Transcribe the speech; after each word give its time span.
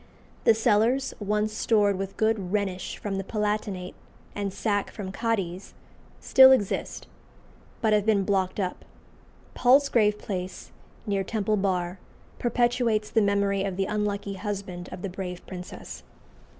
The 0.45 0.55
cellars, 0.55 1.13
once 1.19 1.53
stored 1.53 1.95
with 1.95 2.17
good 2.17 2.51
Rhenish 2.51 2.97
from 2.97 3.19
the 3.19 3.23
Palatinate, 3.23 3.93
and 4.33 4.51
sack 4.51 4.89
from 4.89 5.11
Cadiz, 5.11 5.75
still 6.19 6.51
exist, 6.51 7.05
but 7.81 7.93
have 7.93 8.03
been 8.03 8.23
blocked 8.23 8.59
up. 8.59 8.83
Palsgrave 9.53 10.17
Place, 10.17 10.71
near 11.05 11.23
Temple 11.23 11.57
Bar, 11.57 11.99
perpetuates 12.39 13.11
the 13.11 13.21
memory 13.21 13.63
of 13.63 13.77
the 13.77 13.85
unlucky 13.85 14.33
husband 14.33 14.89
of 14.91 15.03
the 15.03 15.07
brave 15.09 15.45
princess. 15.45 16.01